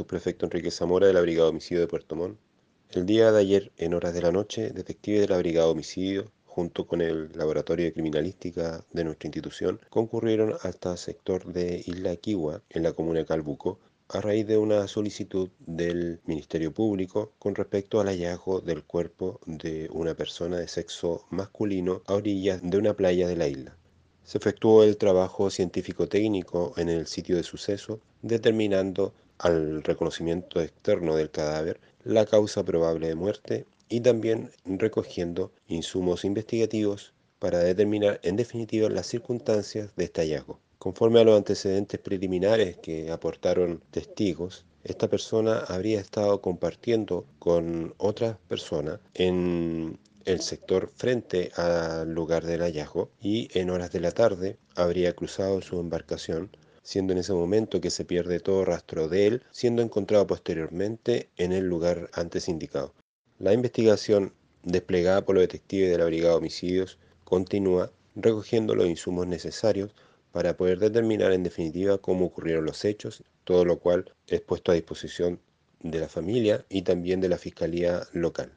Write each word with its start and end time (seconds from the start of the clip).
subprefecto 0.00 0.46
Enrique 0.46 0.70
Zamora 0.70 1.06
de 1.06 1.12
la 1.12 1.20
Brigada 1.20 1.44
de 1.44 1.50
Homicidio 1.50 1.82
de 1.82 1.86
Puerto 1.86 2.16
Montt. 2.16 2.38
El 2.88 3.04
día 3.04 3.30
de 3.32 3.38
ayer, 3.38 3.70
en 3.76 3.92
horas 3.92 4.14
de 4.14 4.22
la 4.22 4.32
noche, 4.32 4.70
detectives 4.70 5.20
de 5.20 5.28
la 5.28 5.36
Brigada 5.36 5.66
de 5.66 5.72
Homicidio, 5.72 6.32
junto 6.46 6.86
con 6.86 7.02
el 7.02 7.30
Laboratorio 7.34 7.84
de 7.84 7.92
Criminalística 7.92 8.82
de 8.92 9.04
nuestra 9.04 9.26
institución, 9.26 9.78
concurrieron 9.90 10.54
hasta 10.62 10.92
el 10.92 10.96
sector 10.96 11.44
de 11.52 11.82
Isla 11.86 12.16
Kiwa, 12.16 12.62
en 12.70 12.82
la 12.82 12.94
comuna 12.94 13.18
de 13.18 13.26
Calbuco, 13.26 13.78
a 14.08 14.22
raíz 14.22 14.46
de 14.46 14.56
una 14.56 14.88
solicitud 14.88 15.50
del 15.58 16.20
Ministerio 16.24 16.72
Público 16.72 17.34
con 17.38 17.54
respecto 17.54 18.00
al 18.00 18.08
hallazgo 18.08 18.62
del 18.62 18.84
cuerpo 18.84 19.38
de 19.44 19.86
una 19.92 20.14
persona 20.14 20.56
de 20.56 20.66
sexo 20.66 21.26
masculino 21.28 22.00
a 22.06 22.14
orillas 22.14 22.62
de 22.62 22.78
una 22.78 22.94
playa 22.94 23.28
de 23.28 23.36
la 23.36 23.48
isla. 23.48 23.76
Se 24.24 24.38
efectuó 24.38 24.82
el 24.82 24.96
trabajo 24.96 25.50
científico-técnico 25.50 26.72
en 26.78 26.88
el 26.88 27.06
sitio 27.06 27.36
de 27.36 27.42
suceso, 27.42 28.00
determinando 28.22 29.12
al 29.40 29.82
reconocimiento 29.82 30.60
externo 30.60 31.16
del 31.16 31.30
cadáver 31.30 31.80
la 32.04 32.26
causa 32.26 32.64
probable 32.64 33.08
de 33.08 33.14
muerte 33.14 33.66
y 33.88 34.00
también 34.00 34.50
recogiendo 34.64 35.50
insumos 35.66 36.24
investigativos 36.24 37.12
para 37.38 37.58
determinar 37.58 38.20
en 38.22 38.36
definitiva 38.36 38.88
las 38.88 39.06
circunstancias 39.06 39.90
de 39.96 40.04
este 40.04 40.22
hallazgo. 40.22 40.60
Conforme 40.78 41.20
a 41.20 41.24
los 41.24 41.36
antecedentes 41.36 41.98
preliminares 42.00 42.76
que 42.76 43.10
aportaron 43.10 43.82
testigos, 43.90 44.64
esta 44.84 45.08
persona 45.08 45.58
habría 45.58 46.00
estado 46.00 46.40
compartiendo 46.40 47.26
con 47.38 47.94
otras 47.98 48.36
personas 48.48 49.00
en 49.14 49.98
el 50.24 50.40
sector 50.40 50.90
frente 50.94 51.50
al 51.56 52.12
lugar 52.12 52.44
del 52.44 52.60
hallazgo 52.60 53.10
y 53.20 53.48
en 53.58 53.70
horas 53.70 53.90
de 53.90 54.00
la 54.00 54.12
tarde 54.12 54.58
habría 54.76 55.14
cruzado 55.14 55.60
su 55.60 55.80
embarcación, 55.80 56.50
siendo 56.90 57.12
en 57.12 57.20
ese 57.20 57.32
momento 57.32 57.80
que 57.80 57.88
se 57.88 58.04
pierde 58.04 58.40
todo 58.40 58.64
rastro 58.64 59.06
de 59.06 59.28
él, 59.28 59.42
siendo 59.52 59.80
encontrado 59.80 60.26
posteriormente 60.26 61.28
en 61.36 61.52
el 61.52 61.68
lugar 61.68 62.10
antes 62.14 62.48
indicado. 62.48 62.94
La 63.38 63.52
investigación 63.52 64.32
desplegada 64.64 65.24
por 65.24 65.36
los 65.36 65.42
detectives 65.42 65.88
de 65.88 65.98
la 65.98 66.06
Brigada 66.06 66.32
de 66.32 66.38
Homicidios 66.38 66.98
continúa 67.22 67.92
recogiendo 68.16 68.74
los 68.74 68.88
insumos 68.88 69.28
necesarios 69.28 69.94
para 70.32 70.56
poder 70.56 70.80
determinar 70.80 71.30
en 71.30 71.44
definitiva 71.44 71.98
cómo 71.98 72.26
ocurrieron 72.26 72.64
los 72.64 72.84
hechos, 72.84 73.22
todo 73.44 73.64
lo 73.64 73.78
cual 73.78 74.12
es 74.26 74.40
puesto 74.40 74.72
a 74.72 74.74
disposición 74.74 75.38
de 75.84 76.00
la 76.00 76.08
familia 76.08 76.66
y 76.68 76.82
también 76.82 77.20
de 77.20 77.28
la 77.28 77.38
Fiscalía 77.38 78.02
local. 78.12 78.50